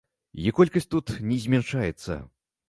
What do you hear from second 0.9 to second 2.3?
тут не змяншаецца.